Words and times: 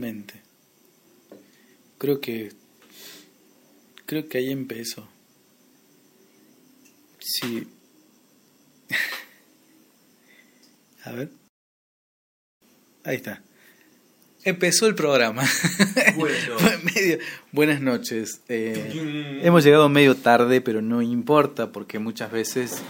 Realmente. 0.00 0.40
Creo 1.98 2.20
que. 2.20 2.52
Creo 4.06 4.28
que 4.28 4.38
ahí 4.38 4.50
empezó. 4.50 5.08
Sí. 7.18 7.66
A 11.04 11.12
ver. 11.12 11.30
Ahí 13.04 13.16
está. 13.16 13.42
Empezó 14.44 14.86
el 14.86 14.94
programa. 14.94 15.42
Bueno. 16.16 16.56
Medio- 16.84 17.18
Buenas 17.52 17.80
noches. 17.80 18.40
Eh, 18.48 19.40
hemos 19.42 19.64
llegado 19.64 19.88
medio 19.88 20.16
tarde, 20.16 20.60
pero 20.60 20.82
no 20.82 21.02
importa 21.02 21.72
porque 21.72 21.98
muchas 21.98 22.30
veces 22.32 22.82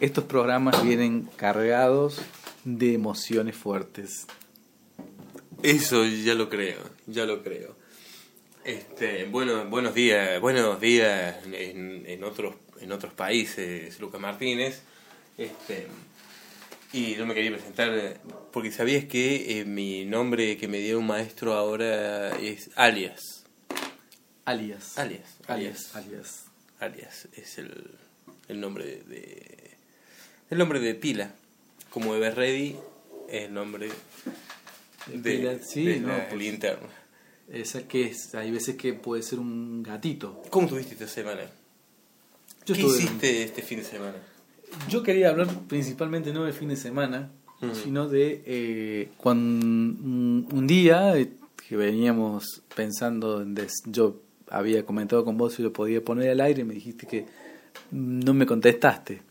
estos 0.00 0.24
programas 0.24 0.82
vienen 0.84 1.28
cargados 1.36 2.20
de 2.64 2.94
emociones 2.94 3.56
fuertes. 3.56 4.26
Eso 5.62 6.04
ya 6.06 6.34
lo 6.34 6.48
creo, 6.48 6.78
ya 7.06 7.24
lo 7.26 7.42
creo. 7.42 7.76
Este, 8.64 9.24
bueno, 9.24 9.64
buenos 9.66 9.94
días, 9.94 10.40
buenos 10.40 10.80
días 10.80 11.36
en, 11.46 12.04
en 12.06 12.24
otros 12.24 12.54
en 12.80 12.92
otros 12.92 13.12
países, 13.12 13.98
Lucas 13.98 14.20
Martínez. 14.20 14.82
Este, 15.36 15.88
y 16.92 17.14
yo 17.16 17.26
me 17.26 17.34
quería 17.34 17.50
presentar 17.50 18.20
porque 18.52 18.70
sabías 18.70 19.04
que 19.06 19.60
eh, 19.60 19.64
mi 19.64 20.04
nombre 20.04 20.56
que 20.58 20.68
me 20.68 20.78
dio 20.78 20.98
un 21.00 21.06
maestro 21.06 21.54
ahora 21.54 22.36
es 22.38 22.70
alias. 22.76 23.44
Alias. 24.44 24.96
Alias, 24.96 25.36
Alias. 25.48 25.94
Alias. 25.94 26.44
alias 26.78 27.28
es 27.36 27.58
el, 27.58 27.90
el 28.48 28.60
nombre 28.60 28.84
de, 28.86 29.02
de- 29.02 29.70
el 30.50 30.58
nombre 30.58 30.78
de 30.80 30.94
pila. 30.94 31.32
Como 31.90 32.14
Everready 32.14 32.76
es 33.28 33.44
el 33.44 33.54
nombre 33.54 33.88
de, 35.12 35.36
pila, 35.38 35.58
sí, 35.62 35.84
de 35.84 36.00
no, 36.00 36.08
la 36.08 36.28
pues. 36.28 36.40
linterna. 36.40 36.88
Esa 37.50 37.86
que 37.88 38.02
es, 38.08 38.34
hay 38.34 38.50
veces 38.50 38.76
que 38.76 38.92
puede 38.92 39.22
ser 39.22 39.38
un 39.38 39.82
gatito. 39.82 40.42
¿Cómo 40.50 40.68
tuviste 40.68 40.92
esta 40.94 41.08
semana? 41.08 41.42
Yo, 42.66 42.74
¿Qué 42.74 42.82
hiciste 42.82 43.42
este 43.44 43.62
fin 43.62 43.78
de 43.78 43.84
semana? 43.84 44.16
yo 44.90 45.02
quería 45.02 45.30
hablar 45.30 45.48
principalmente 45.66 46.32
no 46.32 46.44
de 46.44 46.52
fin 46.52 46.68
de 46.68 46.76
semana, 46.76 47.30
Mm. 47.60 47.74
sino 47.82 48.06
de 48.08 48.42
eh, 48.46 49.08
cuando 49.16 49.66
un, 49.66 50.46
un 50.52 50.66
día 50.68 51.16
eh, 51.18 51.32
que 51.68 51.76
veníamos 51.76 52.62
pensando, 52.76 53.40
en 53.42 53.54
des- 53.54 53.82
yo 53.86 54.20
había 54.48 54.86
comentado 54.86 55.24
con 55.24 55.36
vos 55.36 55.54
si 55.54 55.62
lo 55.64 55.72
podía 55.72 56.04
poner 56.04 56.30
al 56.30 56.40
aire, 56.40 56.62
me 56.64 56.74
dijiste 56.74 57.06
que 57.08 57.26
no 57.90 58.32
me 58.34 58.46
contestaste. 58.46 59.22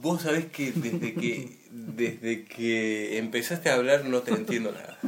Vos 0.00 0.22
sabés 0.22 0.46
que 0.46 0.72
desde 0.72 1.14
que 1.14 1.57
desde 1.70 2.44
que 2.44 3.18
empezaste 3.18 3.70
a 3.70 3.74
hablar 3.74 4.04
no 4.04 4.20
te 4.22 4.32
entiendo 4.32 4.72
nada. 4.72 4.98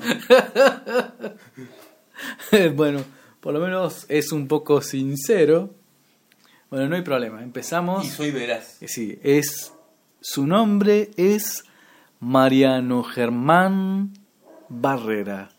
bueno, 2.75 3.05
por 3.41 3.55
lo 3.55 3.61
menos 3.61 4.07
es 4.09 4.33
un 4.33 4.49
poco 4.49 4.83
sincero. 4.83 5.75
Bueno, 6.71 6.89
no 6.89 6.97
hay 6.97 7.03
problema, 7.03 7.43
empezamos. 7.43 8.07
Y 8.07 8.11
soy 8.11 8.31
veraz. 8.31 8.83
Eh, 8.83 8.89
Sí, 8.89 9.19
es 9.23 9.73
su 10.21 10.47
nombre 10.47 11.11
es 11.17 11.65
Mariano 12.21 13.03
Germán 13.03 14.13
Barrera. 14.69 15.51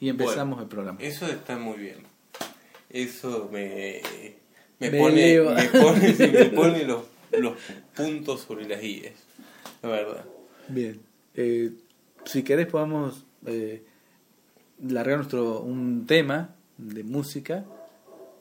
Y 0.00 0.08
empezamos 0.08 0.56
Bueno, 0.56 0.62
el 0.62 0.68
programa. 0.68 0.98
Eso 1.02 1.26
está 1.26 1.58
muy 1.58 1.76
bien. 1.76 1.98
Eso 2.88 3.50
me, 3.52 4.00
me, 4.78 4.90
Me 4.90 4.98
pone, 4.98 5.40
me 5.40 5.64
pone, 5.68 6.14
me 6.14 6.44
pone 6.56 6.84
los, 6.84 7.04
los 7.42 7.54
puntos 7.94 8.42
sobre 8.42 8.68
las 8.68 8.80
guías. 8.80 9.14
La 9.82 9.88
verdad. 9.88 10.24
Bien. 10.68 11.00
Eh, 11.34 11.72
si 12.24 12.42
querés 12.42 12.66
podemos 12.66 13.24
eh, 13.46 13.82
largar 14.82 15.16
nuestro 15.16 15.60
un 15.60 16.06
tema 16.06 16.54
de 16.76 17.02
música 17.02 17.64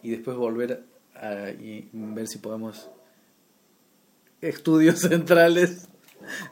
y 0.01 0.11
después 0.11 0.37
volver 0.37 0.83
a 1.15 1.49
y 1.51 1.89
ver 1.91 2.27
si 2.27 2.37
podemos 2.39 2.89
estudios 4.41 4.99
centrales. 5.09 5.87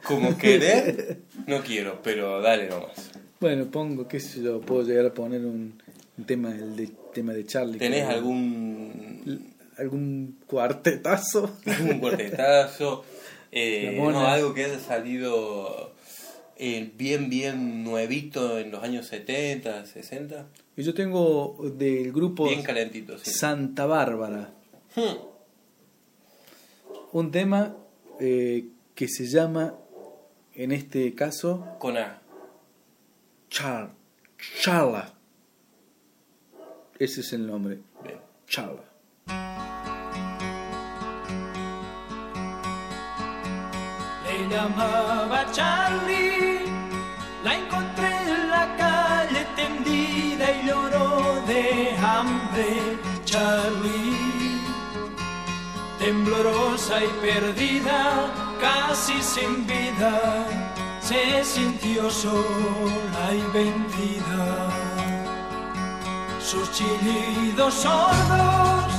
Como 0.02 0.36
querer, 0.36 1.20
no 1.46 1.62
quiero, 1.62 2.00
pero 2.02 2.40
dale 2.40 2.68
nomás. 2.68 3.10
Bueno, 3.38 3.66
pongo, 3.66 4.08
qué 4.08 4.18
sé 4.18 4.42
yo, 4.42 4.60
puedo 4.60 4.82
llegar 4.82 5.06
a 5.06 5.14
poner 5.14 5.44
un, 5.44 5.80
un 6.16 6.24
tema 6.24 6.50
del 6.50 6.74
de, 6.74 6.90
tema 7.12 7.32
de 7.32 7.46
Charlie. 7.46 7.78
¿Tenés 7.78 8.04
algún 8.04 9.52
algún 9.78 10.38
cuartetazo? 10.46 11.50
un 11.66 11.98
cuartetazo, 12.00 13.04
eh, 13.52 13.96
no, 13.98 14.26
algo 14.26 14.52
que 14.54 14.64
haya 14.64 14.78
salido 14.80 15.92
eh, 16.56 16.90
bien, 16.96 17.30
bien 17.30 17.84
nuevito 17.84 18.58
en 18.58 18.70
los 18.70 18.82
años 18.82 19.06
70, 19.06 19.86
60, 19.86 20.46
Y 20.76 20.82
yo 20.82 20.92
tengo 20.94 21.56
del 21.76 22.12
grupo 22.12 22.44
bien 22.48 22.62
calentito, 22.62 23.16
sí. 23.18 23.30
Santa 23.30 23.86
Bárbara 23.86 24.50
Hmm. 24.96 25.16
un 27.12 27.30
tema 27.30 27.76
eh, 28.20 28.66
que 28.94 29.06
se 29.06 29.26
llama, 29.28 29.74
en 30.54 30.72
este 30.72 31.14
caso, 31.14 31.64
Con 31.78 31.96
A. 31.98 32.20
Char, 33.50 33.90
Charla. 34.60 35.14
Ese 36.98 37.20
es 37.20 37.32
el 37.32 37.46
nombre, 37.46 37.78
Bien. 38.02 38.18
Charla. 38.48 38.82
Llamaba 44.48 45.44
Charlie, 45.52 46.60
la 47.44 47.54
encontré 47.54 48.08
en 48.08 48.50
la 48.50 48.76
calle 48.76 49.46
tendida 49.56 50.52
y 50.52 50.66
lloró 50.66 51.42
de 51.46 51.96
hambre. 51.96 52.98
Charlie, 53.24 54.60
temblorosa 55.98 57.04
y 57.04 57.08
perdida, 57.20 58.32
casi 58.60 59.20
sin 59.22 59.66
vida, 59.66 60.46
se 61.00 61.44
sintió 61.44 62.10
sola 62.10 63.24
y 63.32 63.42
vencida. 63.52 64.68
Sus 66.40 66.72
chillidos 66.72 67.74
sordos, 67.74 68.97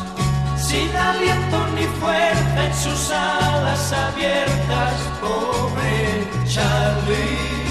sin 0.70 0.96
aliento 0.96 1.58
ni 1.76 1.86
fuerza 2.00 2.66
en 2.68 2.74
sus 2.76 3.10
alas 3.10 3.92
abiertas, 3.92 4.94
pobre 5.20 6.28
Charlie. 6.48 7.66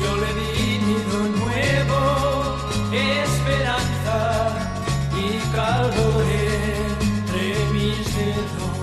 Yo 0.00 0.10
le 0.22 0.30
di 0.40 0.78
nido 0.86 1.18
nuevo, 1.40 2.00
esperanza 2.92 4.18
y 5.22 5.26
calor 5.54 6.24
entre 7.10 7.46
mis 7.74 8.04
dedos. 8.16 8.78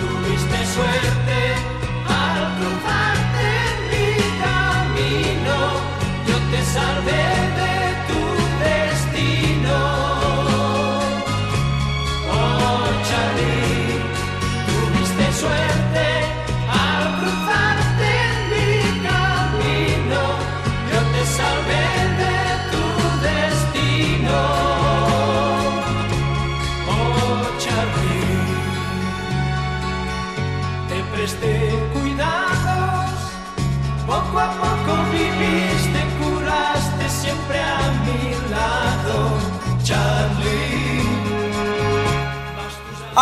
Tuviste 0.00 0.58
suerte 0.74 1.77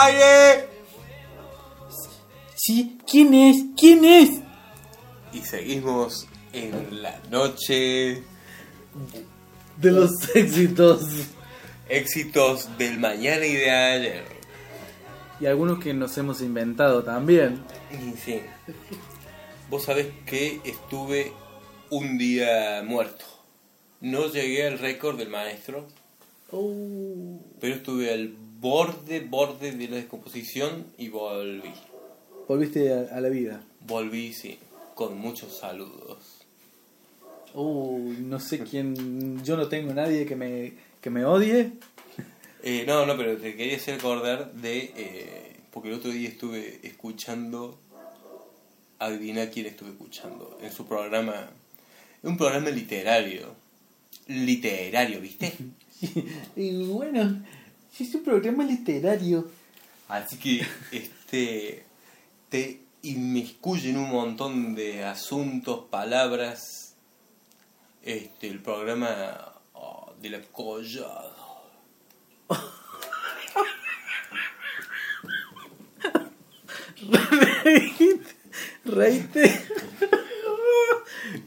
¡Aire! 0.07 0.69
Sí, 2.55 2.99
¿quién 3.11 3.35
es? 3.35 3.57
¿Quién 3.77 4.05
es? 4.05 4.31
Y 5.33 5.41
seguimos 5.41 6.27
en 6.53 7.03
la 7.03 7.21
noche. 7.31 8.23
De 9.77 9.91
los 9.91 10.11
éxitos. 10.35 11.03
Éxitos 11.89 12.69
del 12.79 12.99
mañana 12.99 13.45
y 13.47 13.55
de 13.55 13.71
ayer. 13.71 14.25
Y 15.41 15.47
algunos 15.47 15.83
que 15.83 15.93
nos 15.93 16.17
hemos 16.19 16.41
inventado 16.41 17.03
también. 17.05 17.63
Sí. 18.25 18.41
Vos 19.69 19.85
sabés 19.85 20.07
que 20.25 20.61
estuve 20.65 21.33
un 21.91 22.17
día 22.17 22.83
muerto. 22.85 23.25
No 24.01 24.27
llegué 24.31 24.67
al 24.67 24.79
récord 24.79 25.19
del 25.19 25.29
maestro, 25.31 25.87
Oh. 26.53 27.41
pero 27.61 27.75
estuve 27.75 28.13
al 28.13 28.35
borde, 28.67 29.21
borde 29.21 29.71
de 29.71 29.89
la 29.89 29.97
descomposición 29.97 30.87
y 30.99 31.09
volví. 31.09 31.73
Volviste 32.49 32.93
a, 32.93 33.17
a 33.17 33.21
la 33.21 33.29
vida. 33.29 33.63
Volví, 33.87 34.33
sí, 34.33 34.59
con 34.97 35.17
muchos 35.19 35.57
saludos. 35.59 36.19
Uy, 37.55 38.17
no 38.23 38.41
sé 38.41 38.59
quién. 38.65 39.43
Yo 39.45 39.57
no 39.57 39.69
tengo 39.69 39.95
nadie 39.95 40.27
que 40.27 40.35
me, 40.35 40.73
que 41.01 41.11
me 41.11 41.25
odie. 41.25 41.73
Eh, 42.63 42.85
no, 42.85 43.07
no, 43.07 43.17
pero 43.17 43.37
te 43.37 43.55
quería 43.55 43.77
hacer 43.77 44.01
acordar 44.01 44.53
de... 44.55 44.93
eh, 44.97 45.57
porque 45.73 45.89
el 45.89 45.95
otro 45.95 46.11
día 46.11 46.29
estuve 46.29 46.81
escuchando... 46.83 47.79
Adivina 48.99 49.49
quién 49.51 49.67
estuve 49.67 49.91
escuchando. 49.91 50.59
En 50.61 50.73
su 50.73 50.87
programa... 50.87 51.51
Un 52.25 52.37
programa 52.37 52.71
literario. 52.71 53.55
Literario, 54.27 55.21
¿viste? 55.21 55.53
Y 56.57 56.85
bueno, 56.87 57.43
es 58.05 58.15
un 58.15 58.23
programa 58.23 58.65
literario. 58.65 59.49
Así 60.09 60.37
que 60.37 60.67
este 60.93 61.85
te 62.49 62.81
inmiscuye 63.03 63.91
en 63.91 63.99
un 63.99 64.11
montón 64.11 64.75
de 64.75 65.05
asuntos, 65.05 65.85
palabras. 65.91 66.95
Este, 68.03 68.49
el 68.49 68.61
programa 68.61 69.53
oh, 69.75 70.13
de 70.21 70.31
la 70.31 70.41
collado. 70.43 71.35
Reíte. 78.85 79.61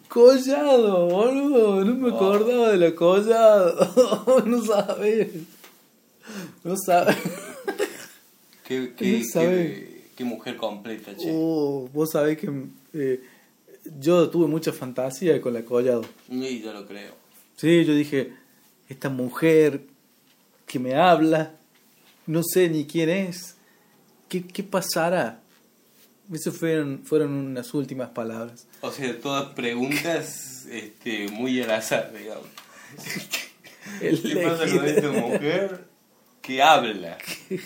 Collado, 0.10 1.08
boludo. 1.08 1.86
No 1.86 1.96
me 1.96 2.10
acordaba 2.10 2.72
de 2.72 2.78
la 2.78 2.96
collado. 2.96 4.44
No 4.46 4.62
sabes. 4.66 5.59
No 6.64 6.76
sabes. 6.78 7.16
Qué, 8.66 8.94
qué, 8.98 9.20
No 9.20 9.26
sabe. 9.32 9.48
qué- 9.48 10.00
qué 10.18 10.24
mujer 10.26 10.58
completa, 10.58 11.16
che. 11.16 11.30
Oh, 11.34 11.90
vos 11.94 12.10
sabés 12.12 12.38
que 12.38 12.50
eh, 12.94 13.22
yo 14.00 14.30
tuve 14.30 14.48
mucha 14.48 14.74
fantasía 14.74 15.40
con 15.42 15.54
la 15.54 15.64
collado. 15.64 16.04
Y 16.30 16.60
yo 16.62 16.74
lo 16.74 16.86
creo. 16.86 17.14
Sí, 17.56 17.86
yo 17.86 17.94
dije, 17.96 18.34
esta 18.90 19.10
mujer 19.10 19.82
que 20.66 20.78
me 20.80 20.96
habla, 20.96 21.54
no 22.28 22.42
sé 22.44 22.70
ni 22.70 22.86
quién 22.86 23.10
es. 23.10 23.56
¿Qué, 24.28 24.46
qué 24.46 24.62
pasará? 24.64 25.40
Esas 26.32 26.56
fueron, 26.56 27.02
fueron 27.06 27.32
unas 27.32 27.74
últimas 27.74 28.10
palabras. 28.10 28.68
O 28.82 28.92
sea, 28.92 29.20
todas 29.20 29.54
preguntas 29.56 30.66
este, 30.72 31.28
muy 31.30 31.62
al 31.62 31.72
azar, 31.72 32.14
digamos. 32.16 32.46
¿Qué 34.00 34.36
pasa 34.46 34.66
con 34.76 34.86
esta 34.86 35.10
mujer 35.12 35.89
que 36.50 36.64
habla? 36.64 37.18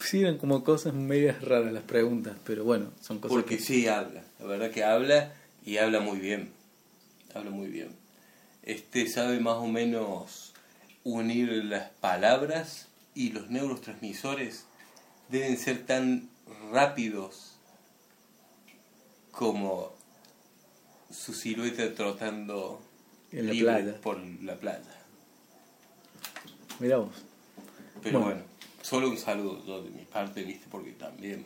Sí, 0.00 0.20
eran 0.20 0.36
como 0.36 0.62
cosas 0.64 0.92
medias 0.92 1.40
raras 1.40 1.72
las 1.72 1.82
preguntas, 1.84 2.36
pero 2.44 2.62
bueno, 2.62 2.90
son 3.00 3.20
cosas 3.20 3.34
Porque 3.34 3.56
que... 3.56 3.62
sí 3.62 3.88
habla, 3.88 4.22
la 4.38 4.44
verdad 4.44 4.70
que 4.70 4.84
habla 4.84 5.32
y 5.64 5.78
habla 5.78 6.00
muy 6.00 6.18
bien. 6.18 6.52
Habla 7.34 7.50
muy 7.50 7.68
bien. 7.68 7.88
Este 8.64 9.08
sabe 9.08 9.40
más 9.40 9.54
o 9.56 9.66
menos 9.66 10.52
unir 11.04 11.50
las 11.64 11.88
palabras 12.02 12.88
y 13.14 13.30
los 13.30 13.48
neurotransmisores 13.48 14.66
deben 15.30 15.56
ser 15.56 15.86
tan 15.86 16.28
rápidos 16.70 17.52
como 19.30 19.94
su 21.10 21.32
silueta 21.32 21.94
trotando 21.94 22.82
En 23.32 23.46
la 23.46 23.52
libre 23.54 23.72
playa. 23.72 24.00
por 24.02 24.18
la 24.42 24.54
playa. 24.56 25.00
Mirá 26.78 26.98
vos. 26.98 27.14
Pero 28.04 28.20
Bueno. 28.20 28.34
bueno, 28.36 28.42
solo 28.82 29.10
un 29.10 29.18
saludo 29.18 29.64
yo 29.66 29.82
de 29.82 29.90
mi 29.90 30.04
parte, 30.04 30.44
viste, 30.44 30.66
porque 30.70 30.92
también 30.92 31.44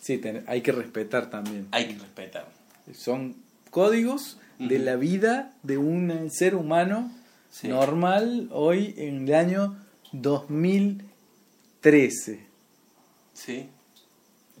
Sí, 0.00 0.16
ten- 0.18 0.44
hay 0.46 0.62
que 0.62 0.72
respetar 0.72 1.28
también. 1.28 1.66
hay 1.72 1.88
que 1.88 1.98
respetar. 1.98 2.48
Son 2.94 3.34
códigos 3.70 4.38
de 4.58 4.78
la 4.78 4.96
vida 4.96 5.54
de 5.62 5.76
un 5.76 6.30
ser 6.30 6.54
humano 6.54 7.12
Sí. 7.50 7.68
normal 7.68 8.48
hoy 8.52 8.94
en 8.96 9.28
el 9.28 9.34
año 9.34 9.76
2013. 10.12 12.40
¿Sí? 13.34 13.68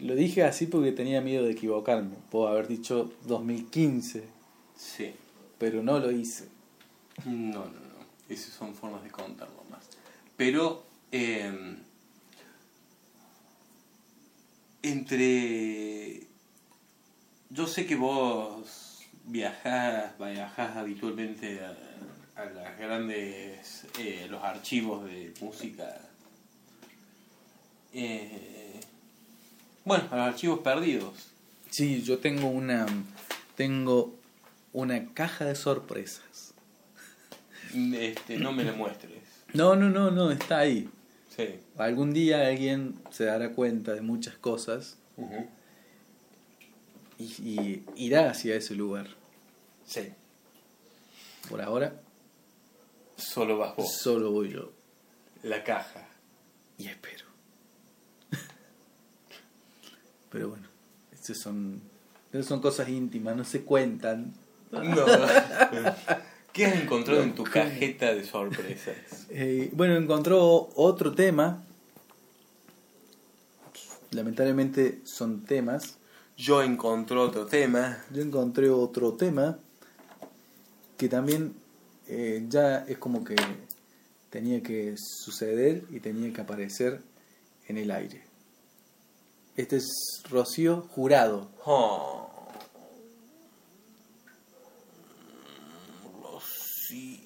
Lo 0.00 0.14
dije 0.14 0.44
así 0.44 0.66
porque 0.66 0.92
tenía 0.92 1.20
miedo 1.20 1.44
de 1.44 1.52
equivocarme. 1.52 2.14
Puedo 2.30 2.48
haber 2.48 2.68
dicho 2.68 3.10
2015, 3.26 4.24
Sí. 4.76 5.12
pero 5.58 5.82
no 5.82 5.98
lo 5.98 6.10
hice. 6.12 6.46
No, 7.24 7.64
no, 7.64 7.64
no. 7.64 7.98
Esas 8.28 8.52
son 8.54 8.74
formas 8.74 9.02
de 9.02 9.10
contarlo 9.10 9.64
más. 9.70 9.84
Pero 10.36 10.84
eh, 11.12 11.76
entre... 14.82 16.26
Yo 17.50 17.66
sé 17.66 17.86
que 17.86 17.96
vos 17.96 19.00
viajás, 19.24 20.18
viajás 20.18 20.76
habitualmente 20.76 21.60
a, 21.64 21.76
a 22.36 22.44
las 22.46 22.78
grandes... 22.78 23.86
eh, 23.98 24.26
los 24.28 24.42
archivos 24.44 25.04
de 25.04 25.32
música. 25.40 26.00
eh, 27.92 28.80
bueno, 29.84 30.04
a 30.10 30.16
los 30.16 30.26
archivos 30.28 30.60
perdidos. 30.60 31.30
Sí, 31.70 32.02
yo 32.02 32.18
tengo 32.18 32.48
una 32.48 32.86
tengo 33.56 34.14
una 34.72 35.12
caja 35.14 35.46
de 35.46 35.54
sorpresas. 35.54 36.52
Este, 37.74 38.38
no 38.38 38.52
me 38.52 38.64
la 38.64 38.72
muestres. 38.72 39.22
No, 39.54 39.74
no, 39.76 39.88
no, 39.90 40.10
no, 40.10 40.30
está 40.30 40.58
ahí. 40.58 40.88
Sí. 41.38 41.58
Algún 41.78 42.12
día 42.12 42.46
alguien 42.48 43.00
se 43.10 43.24
dará 43.24 43.52
cuenta 43.52 43.94
de 43.94 44.02
muchas 44.02 44.36
cosas 44.36 44.98
y, 47.18 47.24
y 47.24 47.84
irá 47.96 48.30
hacia 48.30 48.56
ese 48.56 48.74
lugar. 48.74 49.06
Sí. 49.86 50.12
Por 51.48 51.62
ahora 51.62 51.94
Solo 53.16 53.56
vas 53.58 53.74
vos. 53.76 53.96
solo 53.96 54.30
voy 54.32 54.50
yo 54.52 54.72
La 55.42 55.64
caja. 55.64 56.06
y 56.76 56.88
espero. 56.88 57.24
Pero 60.30 60.50
bueno, 60.50 60.68
esas 61.12 61.38
son, 61.38 61.80
son 62.42 62.60
cosas 62.60 62.88
íntimas, 62.88 63.36
no 63.36 63.44
se 63.44 63.62
cuentan. 63.64 64.34
No. 64.70 64.82
¿Qué 66.58 66.66
has 66.66 66.74
encontrado 66.74 67.22
en 67.22 67.36
tu 67.36 67.44
cajeta 67.44 68.12
de 68.12 68.24
sorpresas? 68.24 68.96
Eh, 69.30 69.70
bueno, 69.74 69.94
encontró 69.94 70.70
otro 70.74 71.14
tema. 71.14 71.62
Lamentablemente 74.10 75.02
son 75.04 75.44
temas. 75.44 75.98
Yo 76.36 76.62
encontré 76.62 77.16
otro 77.18 77.46
tema. 77.46 78.02
Yo 78.10 78.22
encontré 78.22 78.70
otro 78.70 79.12
tema 79.12 79.58
que 80.96 81.08
también 81.08 81.54
eh, 82.08 82.44
ya 82.48 82.86
es 82.88 82.98
como 82.98 83.22
que 83.22 83.36
tenía 84.30 84.62
que 84.62 84.94
suceder 84.96 85.84
y 85.90 86.00
tenía 86.00 86.32
que 86.32 86.40
aparecer 86.40 87.02
en 87.68 87.78
el 87.78 87.90
aire. 87.92 88.24
Este 89.56 89.76
es 89.76 90.22
Rocío 90.28 90.88
Jurado. 90.90 91.50
Oh. 91.66 92.28
Rocío, 96.88 97.20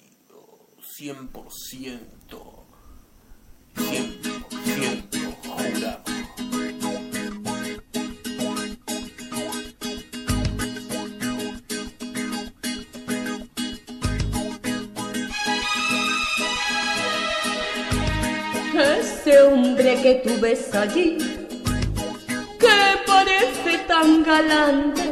100%. 0.99 1.25
100% 3.75 5.35
jurado. 5.41 6.03
Ese 18.75 19.41
hombre 19.41 20.01
que 20.01 20.21
tú 20.23 20.39
ves 20.39 20.75
allí, 20.75 21.17
que 22.59 22.77
parece 23.07 23.79
tan 23.87 24.23
galante, 24.23 25.11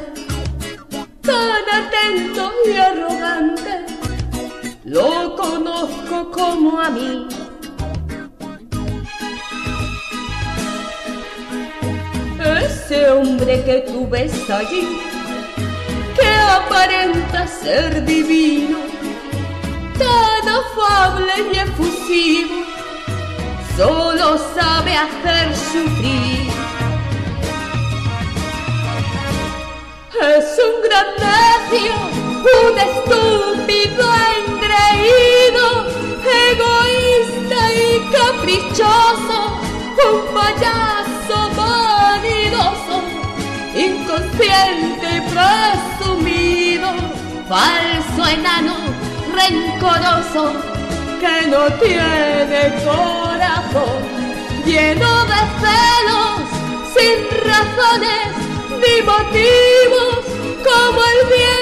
tan 1.21 1.63
atento 1.73 2.51
y 2.67 2.73
arrogante, 2.73 3.70
lo 4.91 5.37
conozco 5.37 6.29
como 6.31 6.77
a 6.81 6.89
mí. 6.89 7.25
Ese 12.61 13.09
hombre 13.09 13.63
que 13.63 13.85
tú 13.87 14.09
ves 14.09 14.33
allí, 14.49 14.99
que 16.13 16.27
aparenta 16.27 17.47
ser 17.47 18.03
divino, 18.05 18.79
tan 19.97 20.49
afable 20.61 21.33
y 21.53 21.57
efusivo, 21.57 22.65
solo 23.77 24.37
sabe 24.53 24.93
hacer 24.97 25.55
sufrir. 25.55 26.51
Es 30.21 30.59
un 30.67 30.75
gran 30.83 31.07
necio, 31.15 32.30
un 32.41 32.77
estúpido 32.77 34.05
engreído, 34.37 35.85
egoísta 36.49 37.59
y 37.73 37.99
caprichoso, 38.11 39.59
un 40.09 40.19
payaso 40.33 41.37
vanidoso, 41.55 43.03
inconsciente 43.75 45.07
y 45.17 45.21
presumido, 45.31 46.89
falso 47.47 48.27
enano, 48.27 48.75
rencoroso, 49.33 50.53
que 51.19 51.47
no 51.47 51.63
tiene 51.77 52.73
corazón, 52.83 54.01
lleno 54.65 55.25
de 55.25 55.41
celos, 55.61 56.41
sin 56.95 57.17
razones 57.47 58.27
ni 58.81 59.01
motivos, 59.03 60.25
como 60.63 61.01
el 61.03 61.27
viento 61.27 61.60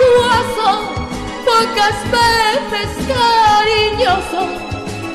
impetuoso, 0.00 0.94
pocas 1.44 1.96
veces 2.10 2.88
cariñoso, 3.06 4.42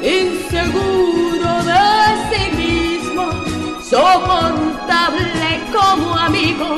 inseguro 0.01 1.63
de 1.63 1.83
sí 2.29 2.43
mismo, 2.55 3.23
soportable 3.83 5.61
como 5.73 6.15
amigo, 6.15 6.77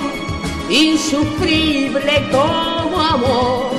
insufrible 0.69 2.29
como 2.31 3.01
amor. 3.01 3.77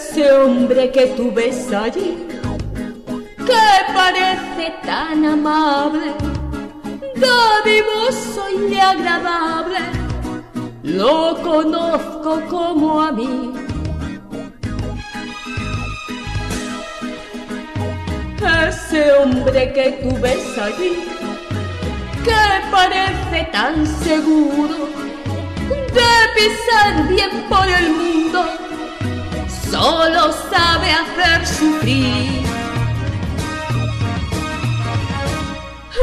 Ese 0.00 0.32
hombre 0.32 0.90
que 0.90 1.08
tú 1.08 1.30
ves 1.30 1.70
allí, 1.72 2.26
que 3.46 3.92
parece 3.94 4.74
tan 4.82 5.24
amable, 5.26 6.14
dadivoso 7.16 8.42
y 8.50 8.78
agradable, 8.78 9.78
lo 10.82 11.36
conozco 11.42 12.40
como 12.48 13.02
a 13.02 13.12
mí. 13.12 13.52
Ese 18.68 19.12
hombre 19.12 19.72
que 19.74 20.00
tú 20.02 20.18
ves 20.18 20.58
allí, 20.58 21.04
que 22.24 22.70
parece 22.70 23.50
tan 23.52 23.86
seguro 23.86 24.88
de 25.68 26.10
pisar 26.34 27.06
bien 27.06 27.44
por 27.50 27.68
el 27.68 27.90
mundo, 27.90 28.59
solo 29.70 30.32
sabe 30.50 30.90
hacer 30.90 31.46
sufrir. 31.46 32.42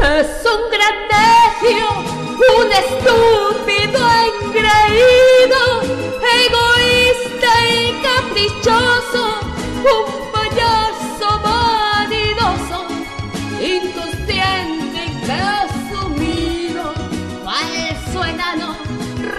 Es 0.00 0.46
un 0.54 0.62
gran 0.74 0.96
necio, 1.12 1.86
un 2.56 2.72
estúpido 2.72 4.00
engreído, 4.28 5.60
egoísta 6.44 7.50
y 7.68 8.00
caprichoso, 8.06 9.40
un 9.96 10.32
payaso 10.32 11.28
vanidoso, 11.42 12.86
inconsciente 13.60 14.98
y 15.04 15.12
presumido, 15.26 16.94
falso 17.44 18.24
enano, 18.24 18.76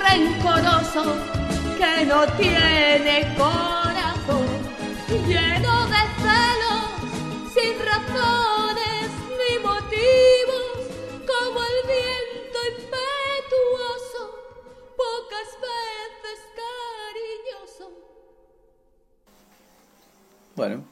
rencoroso, 0.03 1.15
que 1.77 2.05
no 2.05 2.27
tiene 2.33 3.33
corazón, 3.37 3.78
Bueno, 20.59 20.83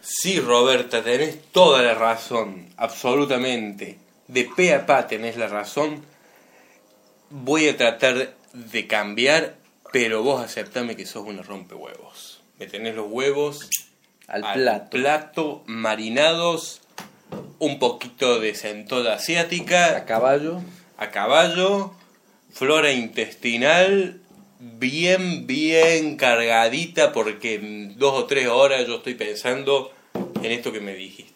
Sí, 0.00 0.38
Roberta, 0.38 1.02
tenés 1.02 1.42
toda 1.52 1.82
la 1.82 1.94
razón, 1.94 2.68
absolutamente. 2.76 3.98
De 4.28 4.48
pe 4.56 4.72
a 4.72 4.86
pa 4.86 5.06
tenés 5.08 5.36
la 5.36 5.48
razón. 5.48 6.04
Voy 7.30 7.68
a 7.68 7.76
tratar 7.76 8.34
de 8.52 8.86
cambiar, 8.86 9.56
pero 9.92 10.22
vos 10.22 10.40
aceptame 10.40 10.94
que 10.96 11.04
sos 11.06 11.24
una 11.26 11.42
rompehuevos. 11.42 12.40
Me 12.58 12.66
tenés 12.66 12.94
los 12.94 13.06
huevos 13.10 13.68
al 14.28 14.42
plato. 14.54 14.90
plato, 14.90 15.62
marinados, 15.66 16.80
un 17.58 17.78
poquito 17.80 18.38
de 18.38 18.54
centola 18.54 19.14
asiática, 19.14 19.96
A 19.96 20.04
caballo. 20.04 20.62
a 20.98 21.10
caballo, 21.10 21.92
flora 22.52 22.92
intestinal, 22.92 24.20
bien, 24.60 25.46
bien 25.46 26.16
cargadita, 26.16 27.12
porque 27.12 27.54
en 27.54 27.98
dos 27.98 28.14
o 28.14 28.26
tres 28.26 28.48
horas 28.48 28.86
yo 28.86 28.96
estoy 28.96 29.14
pensando 29.14 29.92
en 30.42 30.50
esto 30.52 30.72
que 30.72 30.80
me 30.80 30.94
dijiste. 30.94 31.34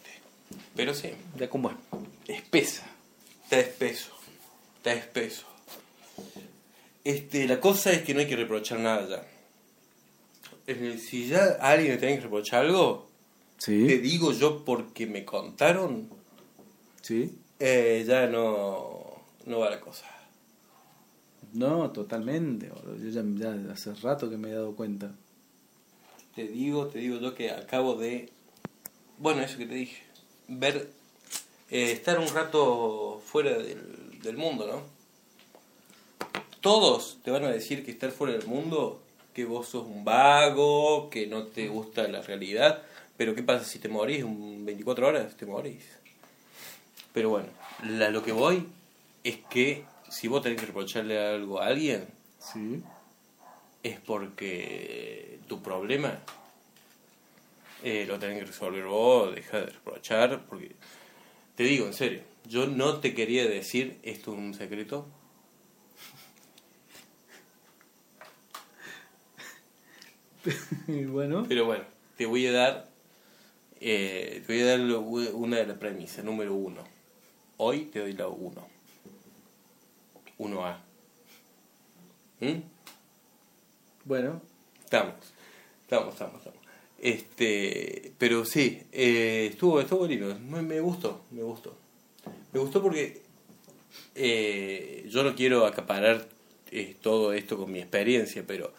Pero 0.76 0.94
sí, 0.94 1.10
Ya 1.36 1.48
como 1.50 1.70
es. 1.70 1.76
Espesa. 2.28 2.84
está 3.44 3.58
espeso, 3.60 4.10
está 4.78 4.92
espeso. 4.94 5.44
Este, 7.04 7.46
la 7.48 7.60
cosa 7.60 7.92
es 7.92 8.02
que 8.02 8.14
no 8.14 8.20
hay 8.20 8.26
que 8.26 8.36
reprochar 8.36 8.78
nada 8.78 9.08
ya. 9.08 9.26
Si 10.98 11.26
ya 11.28 11.58
a 11.60 11.70
alguien 11.72 11.92
le 11.92 11.98
tiene 11.98 12.14
que 12.16 12.20
reprochar 12.22 12.64
algo, 12.64 13.08
te 13.64 13.98
digo 13.98 14.32
yo 14.32 14.64
porque 14.64 15.06
me 15.06 15.24
contaron, 15.24 16.08
Sí. 17.02 17.36
eh, 17.58 18.04
ya 18.06 18.26
no, 18.28 19.20
no 19.46 19.58
va 19.58 19.70
la 19.70 19.80
cosa. 19.80 20.06
No, 21.52 21.90
totalmente. 21.90 22.70
Yo 23.02 23.08
ya, 23.10 23.72
hace 23.72 23.94
rato 23.94 24.30
que 24.30 24.36
me 24.36 24.48
he 24.48 24.52
dado 24.52 24.74
cuenta. 24.74 25.12
Te 26.34 26.46
digo, 26.48 26.86
te 26.86 26.98
digo 27.00 27.18
yo 27.18 27.34
que 27.34 27.50
acabo 27.50 27.94
de, 27.94 28.30
bueno, 29.18 29.42
eso 29.42 29.58
que 29.58 29.66
te 29.66 29.74
dije, 29.74 30.02
ver, 30.48 30.90
eh, 31.70 31.92
estar 31.92 32.18
un 32.18 32.28
rato 32.28 33.20
fuera 33.26 33.58
del, 33.58 34.18
del 34.22 34.36
mundo, 34.38 34.66
¿no? 34.66 34.82
Todos 36.62 37.18
te 37.22 37.30
van 37.30 37.44
a 37.44 37.50
decir 37.50 37.84
que 37.84 37.90
estar 37.90 38.10
fuera 38.12 38.32
del 38.32 38.46
mundo, 38.46 39.02
que 39.34 39.44
vos 39.44 39.68
sos 39.68 39.86
un 39.86 40.04
vago, 40.04 41.10
que 41.10 41.26
no 41.26 41.44
te 41.44 41.68
gusta 41.68 42.08
la 42.08 42.22
realidad, 42.22 42.82
pero 43.18 43.34
¿qué 43.34 43.42
pasa 43.42 43.64
si 43.64 43.78
te 43.78 43.88
morís 43.88 44.20
en 44.20 44.64
24 44.64 45.08
horas? 45.08 45.36
Te 45.36 45.44
morís. 45.44 45.84
Pero 47.12 47.28
bueno, 47.28 47.48
la- 47.84 48.08
lo 48.10 48.22
que 48.22 48.32
voy 48.32 48.66
es 49.24 49.36
que 49.50 49.84
si 50.12 50.28
vos 50.28 50.42
tenés 50.42 50.60
que 50.60 50.66
reprocharle 50.66 51.18
algo 51.18 51.60
a 51.60 51.66
alguien, 51.66 52.06
Sí. 52.38 52.82
es 53.82 53.98
porque 54.00 55.38
tu 55.48 55.62
problema 55.62 56.18
eh, 57.82 58.04
lo 58.06 58.18
tenés 58.18 58.38
que 58.40 58.44
resolver 58.46 58.84
vos, 58.84 59.34
deja 59.34 59.60
de 59.60 59.66
reprochar, 59.66 60.44
porque 60.46 60.72
te 61.56 61.64
digo 61.64 61.86
en 61.86 61.94
serio, 61.94 62.20
yo 62.46 62.66
no 62.66 63.00
te 63.00 63.14
quería 63.14 63.46
decir 63.46 63.98
esto 64.02 64.32
es 64.32 64.38
un 64.38 64.54
secreto, 64.54 65.06
bueno. 71.08 71.44
pero 71.48 71.64
bueno, 71.66 71.84
te 72.16 72.26
voy 72.26 72.46
a 72.46 72.52
dar, 72.52 72.88
eh, 73.80 74.42
te 74.46 74.52
voy 74.52 74.62
a 74.62 74.66
dar 74.66 74.80
una 75.34 75.56
de 75.58 75.66
las 75.66 75.78
premisas, 75.78 76.24
número 76.24 76.54
uno. 76.54 76.82
Hoy 77.58 77.86
te 77.86 78.00
doy 78.00 78.12
la 78.12 78.28
uno. 78.28 78.71
1A. 80.42 80.76
¿Mm? 82.40 82.62
Bueno. 84.04 84.40
Estamos, 84.84 85.14
estamos, 85.82 86.12
estamos, 86.12 86.36
estamos. 86.38 86.58
Este, 86.98 88.12
pero 88.18 88.44
sí, 88.44 88.82
eh, 88.92 89.48
estuvo, 89.50 89.80
estuvo 89.80 90.06
lindo, 90.06 90.36
me, 90.48 90.62
me 90.62 90.80
gustó, 90.80 91.22
me 91.30 91.42
gustó. 91.42 91.76
Me 92.52 92.60
gustó 92.60 92.80
porque 92.82 93.22
eh, 94.14 95.06
yo 95.08 95.22
no 95.24 95.34
quiero 95.34 95.66
acaparar 95.66 96.28
eh, 96.70 96.96
todo 97.00 97.32
esto 97.32 97.56
con 97.56 97.72
mi 97.72 97.80
experiencia, 97.80 98.44
pero 98.46 98.72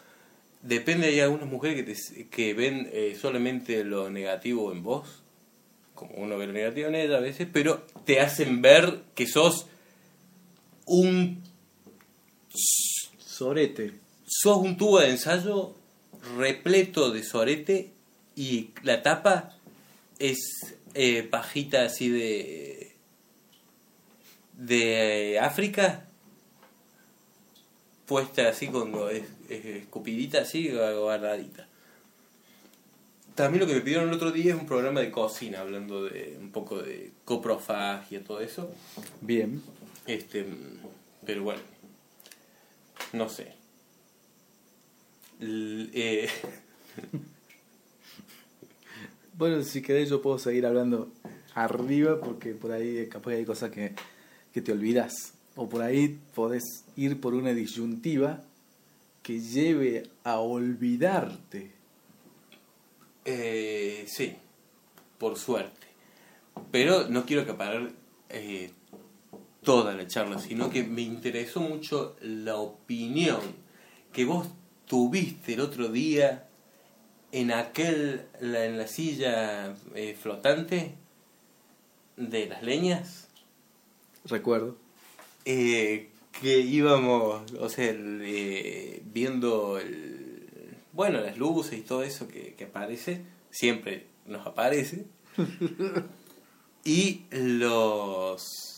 depende, 0.62 1.08
hay 1.08 1.20
algunas 1.20 1.48
mujeres 1.48 1.84
que, 1.84 1.94
te- 1.94 2.28
que 2.28 2.54
ven 2.54 2.90
solamente 3.20 3.84
lo 3.84 4.08
negativo 4.10 4.72
en 4.72 4.82
vos, 4.82 5.22
como 5.94 6.14
uno 6.16 6.38
ve 6.38 6.46
lo 6.46 6.52
negativo 6.54 6.88
en 6.88 6.94
ella 6.94 7.18
a 7.18 7.20
veces, 7.20 7.46
pero 7.52 7.82
te 8.06 8.20
hacen 8.20 8.62
ver 8.62 9.02
que 9.14 9.26
sos 9.26 9.66
un 10.86 11.42
Sorete. 12.54 13.92
sos 14.26 14.58
un 14.58 14.76
tubo 14.76 15.00
de 15.00 15.10
ensayo 15.10 15.74
repleto 16.36 17.10
de 17.10 17.22
sorete 17.22 17.90
y 18.36 18.70
la 18.82 19.02
tapa 19.02 19.56
es 20.18 20.38
eh, 20.94 21.22
pajita 21.24 21.84
así 21.84 22.08
de 22.08 22.92
de 24.56 25.38
África 25.40 26.06
puesta 28.06 28.48
así 28.48 28.68
con 28.68 28.92
es- 29.10 29.24
es 29.48 29.64
escupidita 29.64 30.42
así 30.42 30.68
agarradita 30.70 31.66
también 33.34 33.62
lo 33.62 33.66
que 33.66 33.74
me 33.74 33.80
pidieron 33.80 34.08
el 34.08 34.14
otro 34.14 34.30
día 34.30 34.54
es 34.54 34.60
un 34.60 34.64
programa 34.66 35.00
de 35.00 35.10
cocina, 35.10 35.58
hablando 35.60 36.04
de 36.04 36.36
un 36.40 36.52
poco 36.52 36.80
de 36.80 37.10
coprofagia, 37.24 38.22
todo 38.22 38.38
eso. 38.40 38.70
Bien. 39.22 39.60
Este, 40.06 40.46
pero 41.26 41.42
bueno, 41.42 41.60
no 43.14 43.28
sé. 43.28 43.54
L- 45.40 45.90
eh, 45.94 46.28
Bueno, 49.36 49.62
si 49.64 49.82
querés 49.82 50.08
yo 50.10 50.22
puedo 50.22 50.38
seguir 50.38 50.64
hablando 50.64 51.10
arriba 51.54 52.20
porque 52.20 52.54
por 52.54 52.70
ahí 52.72 52.98
eh, 52.98 53.08
capaz 53.08 53.32
hay 53.32 53.44
cosas 53.44 53.70
que, 53.72 53.92
que 54.52 54.62
te 54.62 54.70
olvidas. 54.72 55.32
O 55.56 55.68
por 55.68 55.82
ahí 55.82 56.20
podés 56.34 56.84
ir 56.96 57.20
por 57.20 57.34
una 57.34 57.52
disyuntiva 57.52 58.44
que 59.22 59.40
lleve 59.40 60.04
a 60.22 60.38
olvidarte. 60.38 61.72
eh, 63.24 64.04
sí, 64.06 64.36
por 65.18 65.36
suerte. 65.38 65.86
Pero 66.70 67.08
no 67.08 67.24
quiero 67.26 67.42
acaparar 67.42 67.90
eh, 68.28 68.70
toda 69.64 69.94
la 69.94 70.06
charla, 70.06 70.38
sino 70.38 70.70
que 70.70 70.84
me 70.84 71.02
interesó 71.02 71.60
mucho 71.60 72.16
la 72.20 72.56
opinión 72.56 73.40
que 74.12 74.24
vos 74.24 74.46
tuviste 74.86 75.54
el 75.54 75.60
otro 75.60 75.88
día 75.88 76.46
en 77.32 77.50
aquel, 77.50 78.26
la, 78.40 78.64
en 78.64 78.78
la 78.78 78.86
silla 78.86 79.74
eh, 79.94 80.16
flotante 80.20 80.94
de 82.16 82.46
las 82.46 82.62
leñas. 82.62 83.28
Recuerdo. 84.24 84.76
eh, 85.44 86.10
que 86.40 86.58
íbamos, 86.60 87.52
o 87.60 87.68
sea, 87.68 87.90
el, 87.90 88.22
eh, 88.24 89.02
viendo 89.04 89.78
el, 89.78 90.46
bueno, 90.92 91.20
las 91.20 91.36
luces 91.38 91.78
y 91.78 91.82
todo 91.82 92.02
eso 92.02 92.28
que, 92.28 92.54
que 92.54 92.64
aparece, 92.64 93.22
siempre 93.50 94.06
nos 94.26 94.46
aparece. 94.46 95.06
y 96.84 97.22
los... 97.30 98.73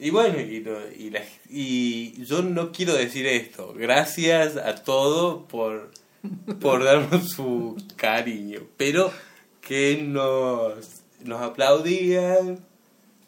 Y 0.00 0.10
bueno, 0.10 0.40
y, 0.40 0.60
lo- 0.60 0.90
y, 0.90 1.10
la- 1.10 1.22
y 1.48 2.24
yo 2.24 2.42
no 2.42 2.72
quiero 2.72 2.94
decir 2.94 3.26
esto. 3.26 3.74
Gracias 3.76 4.56
a 4.56 4.76
todos 4.76 5.44
por, 5.48 5.90
por 6.60 6.82
darnos 6.84 7.28
su 7.30 7.76
cariño. 7.96 8.62
Pero 8.78 9.12
que 9.60 10.00
nos, 10.02 11.02
nos 11.22 11.42
aplaudían, 11.42 12.60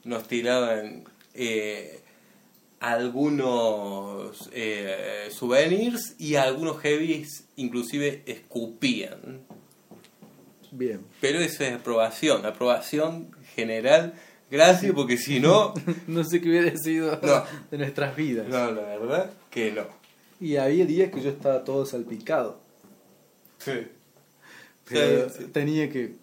nos 0.04 0.26
tiraban 0.26 1.04
eh, 1.34 2.00
algunos 2.80 4.48
eh, 4.52 5.28
souvenirs 5.30 6.14
y 6.18 6.34
algunos 6.36 6.78
heavies 6.80 7.44
inclusive 7.56 8.22
escupían. 8.26 9.40
Bien. 10.70 11.02
Pero 11.20 11.38
eso 11.40 11.64
es 11.64 11.74
aprobación, 11.74 12.46
aprobación 12.46 13.30
general. 13.54 14.14
Gracias, 14.52 14.92
porque 14.92 15.16
si 15.16 15.40
no, 15.40 15.72
No 16.06 16.22
sé 16.24 16.40
qué 16.40 16.48
hubiera 16.50 16.76
sido 16.76 17.18
No. 17.22 17.44
de 17.70 17.78
nuestras 17.78 18.14
vidas. 18.14 18.46
no, 18.48 18.70
la 18.70 18.82
verdad 18.82 19.30
que 19.50 19.72
no. 19.72 19.84
Y 20.40 20.56
había 20.56 20.84
días 20.86 21.10
que 21.10 21.20
yo 21.22 21.30
estaba 21.30 21.64
todo 21.64 21.86
salpicado. 21.86 22.60
Sí. 23.58 23.72
Pero 24.88 25.28
Sí, 25.30 25.36
sí. 25.38 25.44
tenía 25.52 25.88
que 25.90 26.14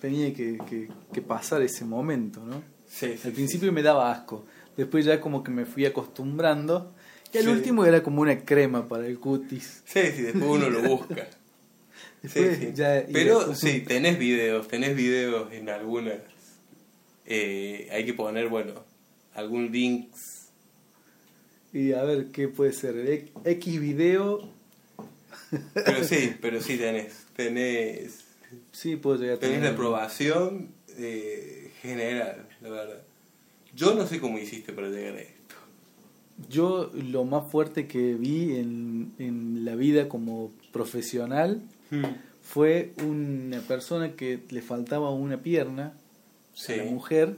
tenía 0.00 0.32
que, 0.34 0.58
que- 0.68 0.88
que 1.12 1.22
pasar 1.22 1.62
ese 1.62 1.84
momento, 1.84 2.40
¿no? 2.44 2.62
Sí, 2.88 3.14
sí, 3.20 3.28
Al 3.28 3.32
principio 3.34 3.72
me 3.72 3.82
daba 3.82 4.10
asco. 4.12 4.44
Después 4.76 5.04
ya 5.04 5.20
como 5.20 5.42
que 5.42 5.50
me 5.50 5.64
fui 5.66 5.84
acostumbrando. 5.86 6.92
Y 7.32 7.38
al 7.38 7.48
último 7.48 7.84
era 7.84 8.02
como 8.02 8.22
una 8.22 8.38
crema 8.44 8.86
para 8.88 9.06
el 9.06 9.18
cutis. 9.18 9.82
Sí, 9.84 10.00
sí, 10.14 10.22
después 10.22 10.44
uno 10.44 10.70
lo 10.70 10.82
busca. 10.82 11.26
Sí, 12.22 12.22
Después 12.22 12.58
sí. 12.58 12.72
ya 12.74 13.04
Pero 13.12 13.54
sí, 13.54 13.80
tenés 13.80 14.18
videos, 14.18 14.68
tenés 14.68 14.94
videos 14.96 15.52
en 15.52 15.68
algunas. 15.68 16.16
Eh, 17.26 17.88
hay 17.92 18.04
que 18.04 18.14
poner, 18.14 18.48
bueno, 18.48 18.84
algún 19.34 19.70
links. 19.72 20.48
Y 21.72 21.92
a 21.92 22.02
ver 22.04 22.26
qué 22.28 22.48
puede 22.48 22.72
ser. 22.72 22.96
E- 22.96 23.32
X 23.44 23.80
video. 23.80 24.48
Pero 25.74 26.04
sí, 26.04 26.34
pero 26.40 26.60
sí 26.60 26.76
tenés. 26.76 27.26
Tenés, 27.34 28.24
Sí, 28.72 28.96
puedo 28.96 29.16
llegar 29.20 29.36
a 29.36 29.40
tenés 29.40 29.56
tener. 29.56 29.70
la 29.70 29.74
aprobación 29.74 30.68
eh, 30.96 31.72
general, 31.82 32.48
la 32.62 32.70
verdad. 32.70 33.02
Yo 33.74 33.94
no 33.94 34.06
sé 34.06 34.20
cómo 34.20 34.38
hiciste 34.38 34.72
para 34.72 34.88
llegar 34.88 35.16
a 35.16 35.20
esto. 35.20 35.54
Yo 36.48 36.90
lo 36.94 37.24
más 37.24 37.50
fuerte 37.50 37.86
que 37.86 38.14
vi 38.14 38.56
en, 38.56 39.12
en 39.18 39.64
la 39.64 39.74
vida 39.74 40.08
como 40.08 40.52
profesional 40.72 41.62
fue 42.42 42.92
una 43.04 43.60
persona 43.60 44.12
que 44.12 44.40
le 44.50 44.62
faltaba 44.62 45.10
una 45.10 45.42
pierna 45.42 45.94
Sí. 46.56 46.72
a 46.72 46.76
la 46.78 46.90
mujer 46.90 47.36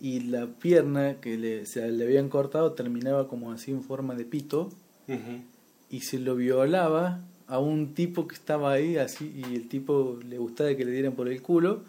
y 0.00 0.20
la 0.20 0.46
pierna 0.46 1.20
que 1.20 1.36
le, 1.36 1.66
se 1.66 1.86
le 1.90 2.04
habían 2.04 2.28
cortado 2.28 2.72
terminaba 2.72 3.28
como 3.28 3.50
así 3.52 3.70
en 3.72 3.82
forma 3.82 4.14
de 4.14 4.24
pito 4.24 4.70
Ujú. 5.08 5.42
y 5.90 6.00
se 6.00 6.18
lo 6.18 6.36
violaba 6.36 7.20
a 7.48 7.58
un 7.58 7.94
tipo 7.94 8.26
que 8.28 8.34
estaba 8.34 8.72
ahí 8.72 8.96
así 8.98 9.32
y 9.36 9.54
el 9.54 9.68
tipo 9.68 10.18
le 10.28 10.38
gustaba 10.38 10.74
que 10.74 10.84
le 10.84 10.92
dieran 10.92 11.12
por 11.14 11.28
el 11.28 11.42
culo 11.42 11.82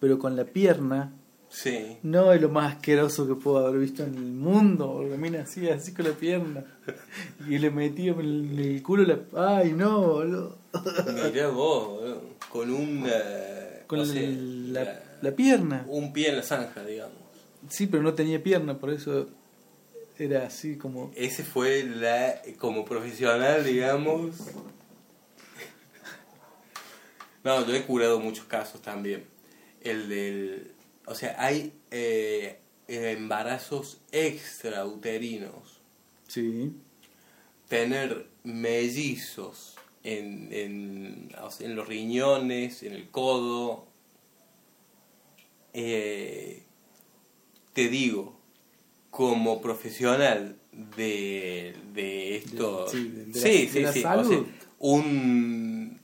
pero 0.00 0.18
con 0.18 0.36
la 0.36 0.44
pierna 0.44 1.12
Sí. 1.52 1.96
no 2.04 2.32
es 2.32 2.40
lo 2.40 2.48
más 2.48 2.76
asqueroso 2.76 3.26
que 3.26 3.34
puedo 3.34 3.58
haber 3.66 3.80
visto 3.80 4.04
en 4.04 4.14
el 4.14 4.22
mundo 4.22 4.94
porque 4.98 5.16
mira 5.16 5.42
así 5.42 5.68
así 5.68 5.92
con 5.92 6.04
la 6.06 6.12
pierna 6.12 6.64
y 7.48 7.58
le 7.58 7.70
metía 7.70 8.12
en 8.12 8.56
el, 8.58 8.82
culo 8.84 9.02
la 9.04 9.18
ay 9.60 9.72
no 9.72 10.00
boludo 10.00 10.58
Mirá 11.32 11.48
vos, 11.48 11.88
boludo, 12.00 12.22
con 12.48 12.70
una... 12.70 13.10
con 13.88 13.98
el- 14.00 14.06
sé, 14.06 14.28
la, 14.72 14.84
la- 14.84 15.02
la 15.22 15.32
pierna 15.32 15.84
un 15.88 16.12
pie 16.12 16.30
en 16.30 16.36
la 16.36 16.42
zanja, 16.42 16.84
digamos. 16.84 17.16
sí 17.68 17.86
pero 17.86 18.02
no 18.02 18.14
tenía 18.14 18.42
pierna 18.42 18.78
por 18.78 18.90
eso 18.90 19.28
era 20.20 20.46
así 20.46 20.76
como 20.76 21.10
Ese 21.16 21.42
fue 21.42 21.82
la, 21.82 22.42
como 22.58 22.84
profesional, 22.84 23.64
digamos. 23.64 24.36
No, 27.42 27.66
yo 27.66 27.74
he 27.74 27.82
curado 27.84 28.20
muchos 28.20 28.44
casos 28.44 28.82
también. 28.82 29.24
El 29.80 30.10
del, 30.10 30.72
o 31.06 31.14
sea, 31.14 31.36
hay 31.38 31.72
eh, 31.90 32.60
embarazos 32.86 33.98
extrauterinos. 34.12 35.80
sí 36.28 36.74
Tener 37.68 38.26
mellizos 38.44 39.76
en, 40.04 40.48
en, 40.52 41.30
los 41.74 41.88
riñones, 41.88 42.82
en 42.82 42.92
el 42.92 43.08
codo. 43.08 43.86
Eh, 45.72 46.62
te 47.72 47.88
digo, 47.88 48.36
como 49.10 49.60
profesional 49.60 50.56
de, 50.72 51.74
de 51.92 52.36
esto, 52.36 52.88
sí, 52.88 53.08
de- 53.08 53.24
de 53.26 53.32
la- 53.40 53.40
sí, 53.46 53.68
sí, 53.72 53.80
la 53.80 53.92
sí, 53.92 53.98
o 54.00 54.02
salud. 54.02 54.28
sea, 54.28 54.44
un 54.78 56.00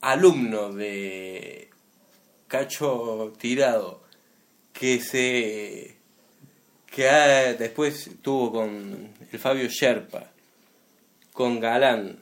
alumno 0.00 0.72
de 0.72 1.68
cacho 2.48 3.32
tirado 3.38 4.02
que 4.72 5.00
se 5.00 5.96
que 6.86 7.08
ha- 7.08 7.54
después 7.54 8.10
tuvo 8.22 8.52
con 8.52 9.08
el 9.32 9.38
Fabio 9.40 9.66
Sherpa, 9.68 10.30
con 11.32 11.58
Galán, 11.58 12.18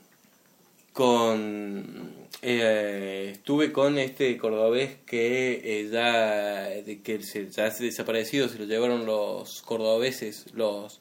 con 0.92 2.12
eh, 2.42 3.30
estuve 3.32 3.72
con 3.72 3.98
este 3.98 4.36
cordobés 4.36 4.96
que 5.06 5.60
eh, 5.64 5.88
ya 5.90 6.68
que 7.02 7.22
se, 7.22 7.50
ya 7.50 7.70
se 7.70 7.84
desaparecido 7.84 8.48
se 8.48 8.58
lo 8.58 8.64
llevaron 8.64 9.06
los 9.06 9.62
cordobeses 9.62 10.46
los 10.54 11.00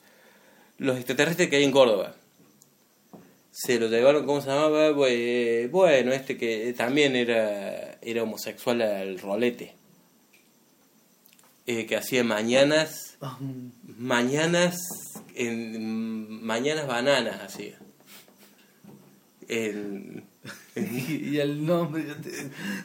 los 0.78 0.98
extraterrestres 0.98 1.50
que 1.50 1.58
hay 1.58 1.64
en 1.64 1.72
Córdoba. 1.72 2.16
Se 3.52 3.80
lo 3.80 3.88
llevaron 3.88 4.26
cómo 4.26 4.40
se 4.42 4.48
llamaba 4.48 4.92
Bue- 4.92 5.70
bueno 5.70 6.12
este 6.14 6.38
que 6.38 6.74
también 6.74 7.16
era 7.16 7.98
era 8.02 8.24
homosexual 8.24 8.82
al 8.82 9.20
rolete. 9.20 9.76
Eh, 11.68 11.86
que 11.86 11.96
hacía 11.96 12.24
mañanas 12.24 13.18
mañanas 13.84 14.78
en 15.36 16.44
mañanas 16.44 16.88
bananas 16.88 17.40
hacía 17.42 17.78
en, 19.52 20.24
y 20.76 21.38
el 21.38 21.66
nombre 21.66 22.04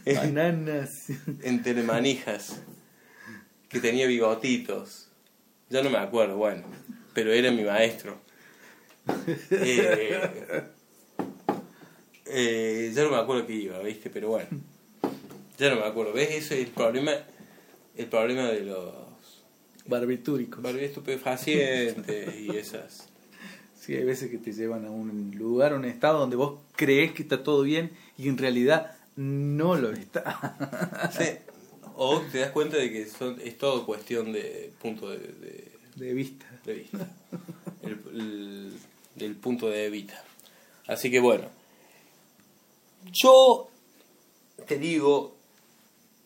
te- 0.05 0.15
bananas. 0.15 1.07
en 1.43 1.63
Telemanijas 1.63 2.61
que 3.69 3.81
tenía 3.81 4.07
bigotitos. 4.07 5.09
Ya 5.71 5.83
no 5.83 5.91
me 5.91 5.99
acuerdo 5.99 6.37
bueno 6.37 6.65
pero 7.15 7.33
era 7.33 7.51
mi 7.51 7.65
maestro. 7.65 8.19
Eh, 9.51 10.63
eh, 12.27 12.93
ya 12.95 13.05
no 13.05 13.11
me 13.11 13.17
acuerdo 13.17 13.47
qué 13.47 13.55
iba 13.55 13.79
viste 13.81 14.11
pero 14.11 14.29
bueno 14.31 14.49
ya 15.59 15.71
no 15.71 15.77
me 15.77 15.87
acuerdo. 15.87 16.13
Ves 16.13 16.29
ese 16.31 16.61
es 16.61 16.67
el 16.67 16.73
problema 16.75 17.13
el 17.97 18.07
problema 18.07 18.49
de 18.49 18.61
los 18.61 18.93
barbitúricos. 19.87 20.63
Estupefacientes 20.75 22.35
y 22.37 22.51
esas 22.57 23.09
sí 23.87 23.94
hay 23.94 24.03
veces 24.05 24.31
que 24.31 24.38
te 24.38 24.53
llevan 24.53 24.85
a 24.85 24.90
un 24.90 25.31
lugar 25.38 25.72
a 25.72 25.77
un 25.77 25.85
estado 25.85 26.18
donde 26.18 26.35
vos 26.37 26.61
crees 26.75 27.12
que 27.12 27.22
está 27.22 27.42
todo 27.44 27.62
bien 27.62 27.92
y 28.18 28.29
en 28.29 28.37
realidad 28.37 28.96
no 29.16 29.77
lo 29.77 29.92
está. 29.92 31.11
Sí. 31.16 31.25
O 31.94 32.20
te 32.20 32.40
das 32.40 32.51
cuenta 32.51 32.77
de 32.77 32.92
que 32.92 33.07
son, 33.07 33.40
es 33.42 33.57
todo 33.57 33.87
cuestión 33.87 34.33
de 34.33 34.72
punto 34.83 35.09
de, 35.09 35.18
de- 35.18 35.72
De 35.94 36.12
vista. 36.12 36.44
de 36.66 36.75
vista. 36.75 37.09
El, 37.83 38.01
el- 38.12 38.72
del 39.14 39.35
punto 39.37 39.70
de 39.70 39.88
vista. 39.88 40.22
Así 40.87 41.11
que 41.11 41.20
bueno. 41.20 41.49
Yo 43.12 43.70
te 44.66 44.79
digo, 44.79 45.37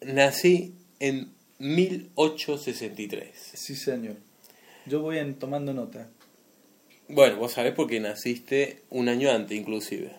nací 0.00 0.74
en 0.98 1.32
1863. 1.58 3.30
Sí, 3.54 3.76
señor. 3.76 4.16
Yo 4.86 5.00
voy 5.02 5.18
en- 5.18 5.34
tomando 5.38 5.72
nota. 5.72 6.08
Bueno, 7.12 7.38
vos 7.38 7.52
sabés 7.52 7.74
porque 7.74 7.98
naciste 7.98 8.82
un 8.90 9.08
año 9.08 9.30
antes 9.30 9.58
inclusive. 9.58 10.12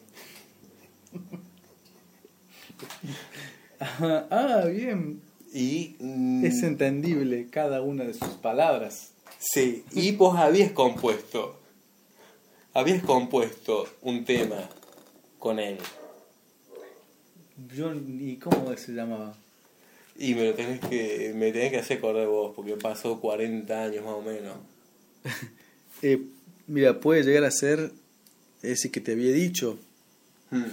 Ajá, 3.78 4.26
Ah, 4.30 4.64
bien. 4.66 5.20
Y 5.52 5.96
mm, 5.98 6.44
Es 6.44 6.62
entendible 6.62 7.48
cada 7.50 7.82
una 7.82 8.04
de 8.04 8.14
sus 8.14 8.28
palabras. 8.34 9.12
sí, 9.38 9.84
y 9.92 10.12
vos 10.12 10.36
habías 10.38 10.72
compuesto 10.72 11.56
habías 12.72 13.02
compuesto 13.02 13.88
un 14.02 14.24
tema 14.24 14.68
con 15.40 15.58
él 15.58 15.76
Yo, 17.74 17.92
¿Y 17.94 18.36
cómo 18.36 18.72
se 18.76 18.92
llamaba? 18.92 19.34
y 20.16 20.34
me 20.34 20.44
lo 20.44 20.54
tenés 20.54 20.78
que 20.80 21.32
me 21.34 21.50
tenés 21.50 21.70
que 21.72 21.78
hacer 21.78 21.98
acordar 21.98 22.26
vos 22.28 22.52
porque 22.54 22.76
pasó 22.76 23.18
40 23.20 23.84
años 23.84 24.04
más 24.04 24.14
o 24.14 24.22
menos. 24.22 24.54
Eh, 26.02 26.18
mira, 26.70 27.00
puede 27.00 27.22
llegar 27.24 27.44
a 27.44 27.50
ser 27.50 27.92
ese 28.62 28.90
que 28.90 29.00
te 29.00 29.12
había 29.12 29.32
dicho. 29.32 29.78
Hmm. 30.50 30.64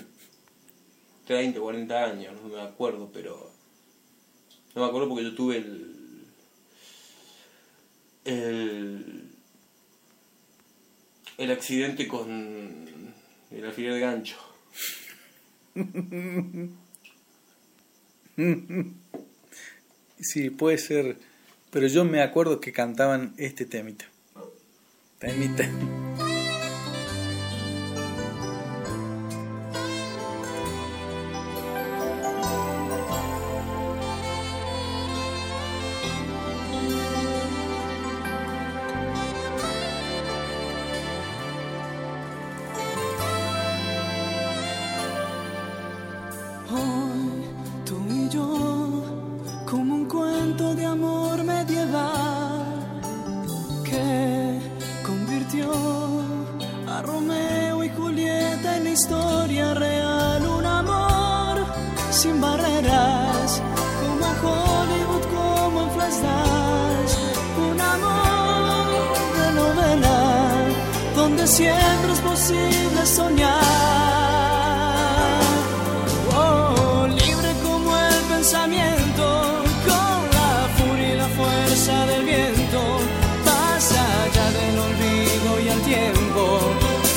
30, 1.26 1.60
40 1.60 2.04
años, 2.06 2.34
no 2.42 2.50
me 2.50 2.62
acuerdo, 2.62 3.10
pero. 3.12 3.52
No 4.76 4.84
me 4.84 4.88
acuerdo 4.88 5.10
porque 5.10 5.24
yo 5.24 5.36
tuve 5.36 5.58
el. 5.58 5.96
El. 8.24 9.24
El 11.38 11.52
accidente 11.52 12.08
con. 12.08 13.14
El 13.52 13.66
alfiler 13.66 13.94
de 13.94 14.00
gancho. 14.00 14.38
Sí, 20.20 20.50
puede 20.52 20.78
ser. 20.78 21.18
Pero 21.72 21.88
yo 21.88 22.06
me 22.06 22.22
acuerdo 22.22 22.60
que 22.60 22.72
cantaban 22.72 23.34
este 23.38 23.66
temita. 23.66 24.06
Temita. 25.20 25.97
Siempre 71.48 72.12
es 72.12 72.20
posible 72.20 73.06
soñar. 73.06 73.64
Oh, 76.36 77.08
libre 77.08 77.54
como 77.64 77.96
el 77.96 78.22
pensamiento, 78.30 79.64
con 79.88 80.20
la 80.38 80.68
furia 80.78 81.14
y 81.14 81.18
la 81.18 81.28
fuerza 81.28 82.06
del 82.08 82.26
viento, 82.26 82.82
más 83.46 83.92
allá 83.92 84.46
del 84.60 84.78
olvido 84.88 85.60
y 85.64 85.68
el 85.70 85.82
tiempo, 85.82 86.60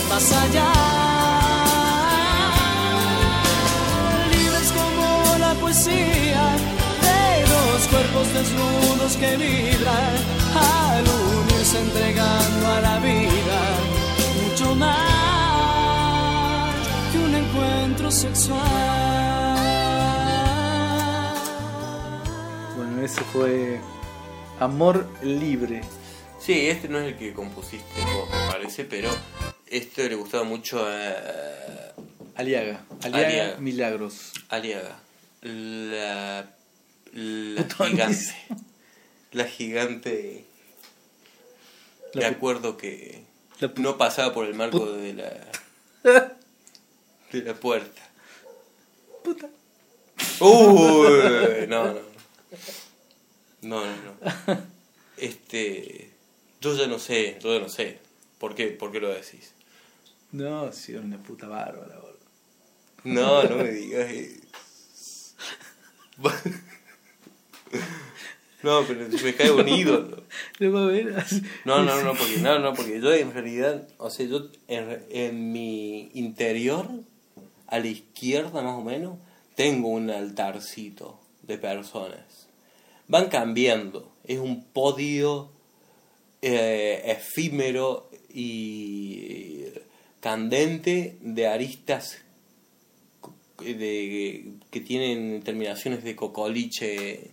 más 0.09 0.33
allá. 0.33 0.73
Libres 4.31 4.73
como 4.73 5.39
la 5.39 5.55
poesía 5.55 6.45
de 7.07 7.43
dos 7.55 7.89
cuerpos 7.91 8.33
desnudos 8.33 9.17
que 9.17 9.37
vibran 9.37 10.15
al 10.55 11.05
unirse 11.05 11.79
entregando 11.81 12.67
a 12.69 12.81
la 12.81 12.99
vida 13.01 13.40
más 14.81 16.75
que 17.13 17.19
un 17.19 17.35
encuentro 17.35 18.11
sexual. 18.11 18.61
Bueno, 22.77 23.03
ese 23.03 23.21
fue 23.33 23.81
Amor 24.59 25.07
Libre. 25.23 25.83
Sí, 26.41 26.69
este 26.69 26.89
no 26.89 26.99
es 26.99 27.13
el 27.13 27.19
que 27.19 27.35
compusiste 27.35 28.01
vos, 28.15 28.29
me 28.31 28.51
parece, 28.51 28.85
pero 28.85 29.11
este 29.67 30.09
le 30.09 30.15
gustaba 30.15 30.45
mucho 30.45 30.83
a 30.83 31.13
Aliaga. 32.35 32.81
Aliaga, 33.03 33.29
Aliaga. 33.29 33.57
Milagros. 33.59 34.33
Aliaga. 34.49 34.99
La. 35.43 36.47
Gigante. 37.77 38.35
La 39.33 39.45
gigante. 39.45 40.47
Me 42.15 42.25
acuerdo 42.25 42.77
que 42.77 43.30
no 43.77 43.99
pasaba 43.99 44.33
por 44.33 44.47
el 44.47 44.55
marco 44.55 44.93
de 44.93 45.15
la. 45.15 45.31
de 47.33 47.43
la 47.43 47.55
puerta. 47.55 48.03
Puta. 49.23 49.49
Uy, 50.41 51.67
no, 51.69 51.85
no, 51.85 51.95
no. 51.95 52.01
No, 53.63 53.85
no. 53.85 54.61
Este. 55.17 56.11
Yo 56.61 56.75
ya 56.75 56.87
no 56.87 56.99
sé, 56.99 57.39
yo 57.43 57.55
ya 57.55 57.61
no 57.61 57.69
sé. 57.69 57.99
¿Por 58.39 58.55
qué, 58.55 58.69
por 58.69 58.91
qué 58.91 59.01
lo 59.01 59.09
decís? 59.09 59.53
No, 60.33 60.73
sí, 60.73 60.93
era 60.93 61.03
una 61.03 61.23
puta 61.23 61.47
bárbara, 61.47 61.99
boludo. 61.99 62.19
No, 63.05 63.43
no 63.45 63.57
me 63.57 63.71
digas. 63.71 65.35
No, 68.63 68.85
pero 68.87 69.09
me 69.09 69.35
cae 69.35 69.51
un 69.51 69.69
ídolo. 69.69 70.25
Ver 70.59 71.19
así. 71.19 71.43
No, 71.65 71.83
no, 71.83 72.03
no, 72.03 72.15
porque, 72.15 72.39
no, 72.39 72.59
no, 72.59 72.75
porque 72.75 73.01
yo 73.01 73.13
en 73.15 73.33
realidad, 73.33 73.89
o 73.99 74.11
sea, 74.11 74.27
yo 74.27 74.49
en, 74.69 75.05
en 75.11 75.53
mi 75.53 76.11
interior, 76.15 76.87
a 77.67 77.79
la 77.79 77.87
izquierda 77.87 78.63
más 78.63 78.79
o 78.79 78.83
menos, 78.83 79.19
tengo 79.55 79.89
un 79.89 80.11
altarcito 80.11 81.21
de 81.43 81.59
personas. 81.59 82.49
Van 83.09 83.29
cambiando, 83.29 84.13
es 84.25 84.39
un 84.39 84.65
podio 84.65 85.51
eh, 86.43 87.03
efímero 87.07 88.09
y 88.33 89.65
candente 90.21 91.19
de 91.21 91.47
aristas 91.47 92.19
de, 93.59 94.53
que 94.71 94.81
tienen 94.81 95.43
terminaciones 95.43 96.05
de 96.05 96.17
cocoliche 96.17 97.33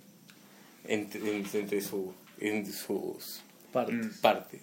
entre, 0.88 1.38
entre, 1.38 1.82
su, 1.82 2.14
en 2.40 2.66
sus 2.66 3.42
Partes. 3.72 4.18
partes. 4.22 4.62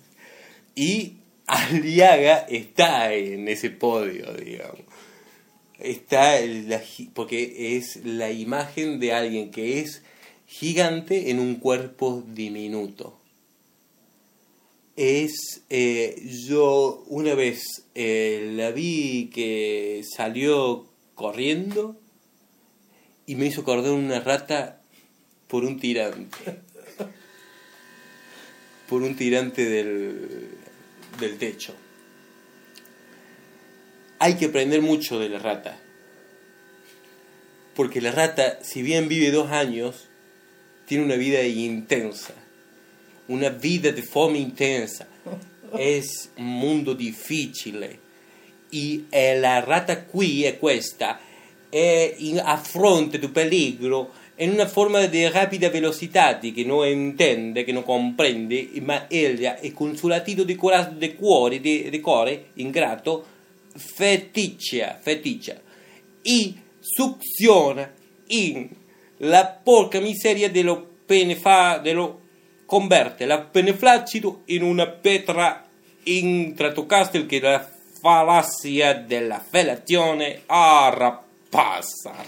Y 0.74 1.14
Aliaga 1.46 2.38
está 2.48 3.12
en 3.12 3.48
ese 3.48 3.70
podio, 3.70 4.32
digamos. 4.34 4.80
Está 5.78 6.40
la 6.40 6.80
porque 7.12 7.76
es 7.76 8.04
la 8.04 8.30
imagen 8.30 9.00
de 9.00 9.12
alguien 9.12 9.50
que 9.50 9.80
es 9.80 10.02
gigante 10.46 11.30
en 11.30 11.40
un 11.40 11.56
cuerpo 11.56 12.24
diminuto. 12.26 13.18
Es, 14.96 15.62
eh, 15.70 16.22
yo 16.46 17.04
una 17.08 17.34
vez 17.34 17.64
eh, 17.94 18.52
la 18.54 18.70
vi 18.70 19.30
que 19.34 20.02
salió 20.16 20.87
corriendo 21.16 21.96
y 23.26 23.34
me 23.34 23.46
hizo 23.46 23.62
acordar 23.62 23.92
una 23.92 24.20
rata 24.20 24.80
por 25.54 25.64
un 25.64 25.78
tirante. 25.78 26.36
Por 28.88 29.02
un 29.02 29.14
tirante 29.14 29.64
del, 29.64 30.48
del 31.20 31.38
techo. 31.38 31.72
Hay 34.18 34.34
que 34.34 34.46
aprender 34.46 34.82
mucho 34.82 35.20
de 35.20 35.28
la 35.28 35.38
rata. 35.38 35.80
Porque 37.76 38.00
la 38.00 38.10
rata, 38.10 38.64
si 38.64 38.82
bien 38.82 39.06
vive 39.06 39.30
dos 39.30 39.52
años, 39.52 40.08
tiene 40.86 41.04
una 41.04 41.14
vida 41.14 41.40
intensa. 41.44 42.34
Una 43.28 43.50
vida 43.50 43.92
de 43.92 44.02
fome 44.02 44.40
intensa. 44.40 45.06
Es 45.78 46.30
un 46.36 46.46
mondo 46.46 46.96
difficile. 46.96 48.00
E 48.72 49.04
eh, 49.08 49.38
la 49.38 49.60
rata 49.60 50.02
qui 50.02 50.46
è 50.46 50.58
questa. 50.58 51.20
È 51.70 52.16
pericolo 53.32 54.23
in 54.37 54.51
una 54.51 54.66
forma 54.66 55.07
di 55.07 55.29
rapida 55.29 55.70
velocità 55.70 56.38
che 56.38 56.64
non 56.64 56.87
intende, 56.87 57.62
che 57.62 57.73
non 57.73 57.85
comprende, 57.85 58.68
ma 58.81 59.09
ella 59.09 59.59
è 59.59 59.73
con 59.73 59.97
suo 59.97 60.09
latito 60.09 60.42
di, 60.42 60.57
cora- 60.57 60.85
di 60.85 61.14
cuore, 61.14 61.61
di, 61.61 61.88
di 61.88 62.01
cuore 62.01 62.47
ingrato, 62.55 63.25
feticcia, 63.77 64.99
feticcia, 65.01 65.61
e 66.23 66.55
succiona 66.81 67.92
in 68.29 68.68
la 69.18 69.47
porca 69.62 70.01
miseria 70.01 70.51
dello 70.51 70.85
pene 71.07 71.37
fa, 71.37 71.79
dello 71.79 72.20
converte 72.66 73.27
la 73.27 73.40
pene 73.40 73.75
flaccido 73.75 74.42
in 74.47 74.62
una 74.62 74.88
petra 74.88 75.64
intratocastel 76.03 77.27
che 77.27 77.40
la 77.40 77.68
falassia 78.01 78.94
della 78.94 79.38
fellazione 79.38 80.42
ah 80.47 81.23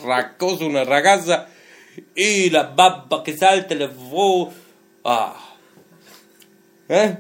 raccosa 0.03 0.65
una 0.65 0.85
ragazza 0.85 1.49
e 2.15 2.51
la 2.51 2.65
babba 2.65 3.23
che 3.23 3.37
salta 3.37 3.75
le 3.75 3.87
vo 3.89 4.53
ah 5.03 5.35
eh 6.89 7.17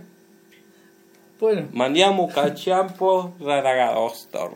Bueno, 1.38 1.68
mandiamo 1.72 2.26
calciampo 2.28 3.34
la 3.40 3.60
ragazza 3.60 4.48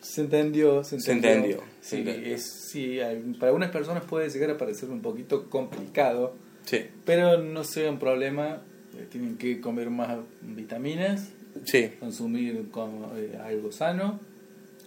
se 0.00 0.20
entendió, 0.20 0.84
se 0.84 1.00
Se 1.00 1.12
entendió. 1.12 1.62
se 1.80 1.96
Sí, 1.96 1.96
entendió. 1.96 2.34
es- 2.34 2.68
sí, 2.70 3.00
hay- 3.00 3.16
para 3.38 3.48
algunas 3.48 3.70
personas 3.70 4.04
puede 4.04 4.28
llegar 4.28 4.50
a 4.50 4.58
parecer 4.58 4.90
un 4.90 5.00
poquito 5.00 5.48
complicado, 5.48 6.36
sí 6.64 6.86
pero 7.04 7.38
no 7.38 7.64
sea 7.64 7.90
un 7.90 7.98
problema. 7.98 8.62
eh, 8.96 9.06
Tienen 9.10 9.36
que 9.38 9.60
comer 9.60 9.90
más 9.90 10.18
vitaminas, 10.42 11.30
sí 11.64 11.90
consumir 11.98 12.70
con- 12.70 13.10
eh, 13.16 13.36
algo 13.42 13.72
sano, 13.72 14.20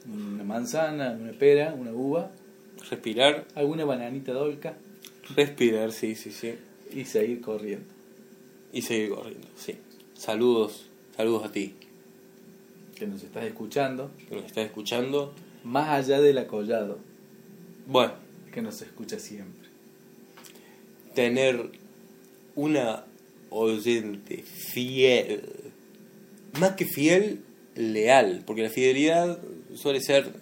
una 0.05 0.43
manzana, 0.45 1.17
una 1.19 1.33
pera, 1.33 1.73
una 1.73 1.91
uva, 1.91 2.31
respirar. 2.89 3.47
Alguna 3.55 3.85
bananita 3.85 4.33
dolca 4.33 4.77
respirar 5.35 5.91
sí 5.91 6.15
sí 6.15 6.31
sí. 6.31 6.55
Y 6.93 7.05
seguir 7.05 7.41
corriendo. 7.41 7.85
y 8.71 8.81
seguir 8.81 9.09
corriendo 9.09 9.47
sí. 9.55 9.75
Saludos 10.13 10.89
saludos 11.15 11.45
a 11.45 11.51
ti. 11.51 11.75
Que 12.95 13.05
nos 13.05 13.23
estás 13.23 13.43
escuchando, 13.43 14.11
que 14.27 14.35
nos 14.35 14.45
estás 14.45 14.65
escuchando. 14.65 15.33
Más 15.63 15.89
allá 15.89 16.19
del 16.21 16.37
acollado, 16.37 16.99
bueno. 17.85 18.13
Que 18.51 18.61
nos 18.61 18.81
escucha 18.81 19.19
siempre. 19.19 19.67
tener 21.13 21.71
una 22.55 23.05
oyente 23.49 24.43
fiel, 24.43 25.41
más 26.59 26.71
que 26.71 26.85
fiel, 26.85 27.41
leal, 27.75 28.43
porque 28.45 28.63
la 28.63 28.69
fidelidad 28.69 29.39
suele 29.75 30.01
ser 30.01 30.33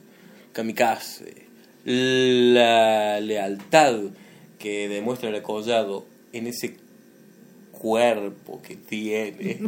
kamikaze. 0.53 1.44
La 1.85 3.19
lealtad 3.19 3.95
que 4.57 4.89
demuestra 4.89 5.29
el 5.29 5.35
acollado 5.35 6.05
en 6.33 6.47
ese 6.47 6.77
cuerpo 7.71 8.59
que 8.63 8.75
tiene 8.75 9.59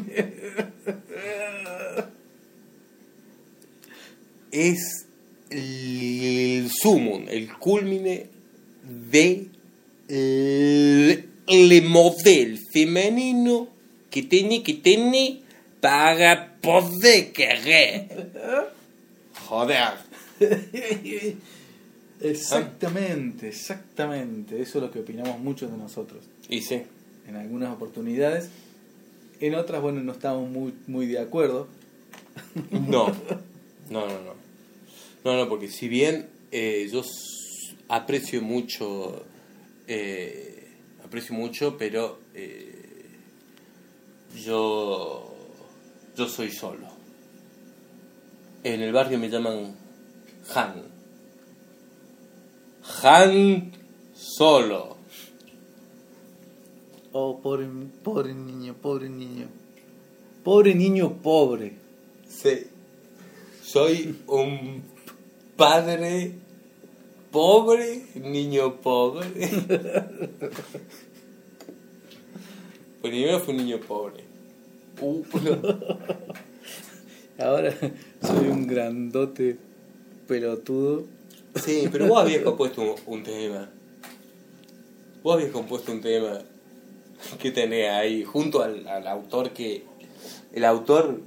es 4.51 5.05
el 5.51 6.69
sumum, 6.81 7.25
el 7.29 7.53
culmine 7.53 8.27
de 8.83 9.47
el, 10.07 11.29
el 11.45 11.83
modelo 11.83 12.57
femenino 12.73 13.67
que 14.09 14.23
tiene 14.23 14.63
que 14.63 14.73
tener 14.73 15.41
para 15.79 16.55
poder 16.61 17.31
querer. 17.31 18.31
Joder. 19.47 19.93
Exactamente, 22.21 23.49
exactamente. 23.49 24.61
Eso 24.61 24.79
es 24.79 24.83
lo 24.83 24.91
que 24.91 24.99
opinamos 24.99 25.39
muchos 25.39 25.71
de 25.71 25.77
nosotros. 25.77 26.23
Y 26.49 26.61
sí, 26.61 26.83
En 27.27 27.35
algunas 27.35 27.73
oportunidades, 27.73 28.49
en 29.39 29.55
otras, 29.55 29.81
bueno, 29.81 30.01
no 30.01 30.13
estamos 30.13 30.49
muy, 30.49 30.73
muy 30.87 31.05
de 31.07 31.19
acuerdo. 31.19 31.67
no, 32.71 33.07
no, 33.89 34.07
no, 34.07 34.07
no. 34.07 34.47
No, 35.23 35.35
no, 35.35 35.49
porque 35.49 35.67
si 35.67 35.89
bien 35.89 36.29
eh, 36.51 36.87
yo 36.91 37.01
aprecio 37.89 38.41
mucho, 38.41 39.25
eh, 39.87 40.69
aprecio 41.03 41.35
mucho, 41.35 41.77
pero 41.77 42.19
eh, 42.33 43.05
yo, 44.43 45.35
yo 46.15 46.27
soy 46.29 46.51
solo. 46.51 46.87
En 48.63 48.81
el 48.81 48.93
barrio 48.93 49.19
me 49.19 49.29
llaman 49.29 49.75
Han. 50.55 50.96
Han 53.03 53.71
solo. 54.13 54.97
Oh, 57.11 57.39
pobre, 57.41 57.67
pobre 58.03 58.33
niño, 58.33 58.75
pobre 58.75 59.09
niño. 59.09 59.47
Pobre 60.43 60.75
niño 60.75 61.17
pobre. 61.21 61.73
Sí. 62.27 62.67
Soy 63.61 64.17
un 64.27 64.83
padre 65.55 66.33
pobre, 67.31 68.05
niño 68.15 68.81
pobre. 68.81 69.27
Primero 73.01 73.39
fue 73.39 73.53
un 73.53 73.57
niño 73.57 73.79
pobre. 73.79 74.23
Uh, 74.99 75.23
Ahora 77.39 77.71
soy 78.21 78.47
un 78.47 78.67
grandote 78.67 79.57
pelotudo. 80.27 81.05
Sí, 81.63 81.87
pero 81.91 82.07
vos 82.07 82.21
habías 82.21 82.43
compuesto 82.43 82.81
un, 82.81 82.95
un 83.05 83.23
tema. 83.23 83.69
Vos 85.23 85.35
habías 85.35 85.51
compuesto 85.51 85.91
un 85.91 86.01
tema 86.01 86.39
que 87.39 87.51
tenés 87.51 87.89
ahí 87.89 88.23
junto 88.23 88.61
al, 88.61 88.87
al 88.87 89.07
autor 89.07 89.51
que 89.51 89.83
el 90.53 90.63
autor 90.63 91.19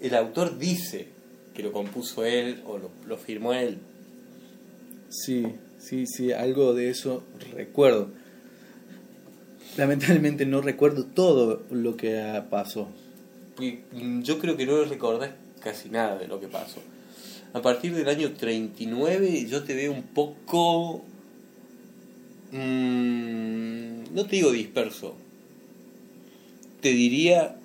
el 0.00 0.14
autor 0.14 0.58
dice 0.58 1.08
que 1.54 1.62
lo 1.62 1.72
compuso 1.72 2.24
él 2.24 2.62
o 2.66 2.78
lo, 2.78 2.90
lo 3.06 3.16
firmó 3.16 3.52
él. 3.52 3.78
Sí, 5.08 5.46
sí, 5.78 6.06
sí, 6.06 6.32
algo 6.32 6.74
de 6.74 6.90
eso 6.90 7.22
recuerdo. 7.54 8.08
Lamentablemente 9.76 10.46
no 10.46 10.62
recuerdo 10.62 11.04
todo 11.04 11.62
lo 11.70 11.96
que 11.96 12.42
pasó. 12.50 12.88
Yo 14.22 14.38
creo 14.38 14.56
que 14.56 14.66
no 14.66 14.84
recordás 14.84 15.30
casi 15.60 15.90
nada 15.90 16.16
de 16.18 16.28
lo 16.28 16.40
que 16.40 16.48
pasó. 16.48 16.80
A 17.52 17.62
partir 17.62 17.94
del 17.94 18.08
año 18.08 18.32
39 18.32 19.46
yo 19.46 19.64
te 19.64 19.74
veo 19.74 19.92
un 19.92 20.04
poco 20.04 21.02
mm, 22.52 24.14
no 24.14 24.26
te 24.26 24.36
digo 24.36 24.50
disperso, 24.52 25.14
te 26.80 26.90
diría 26.90 27.56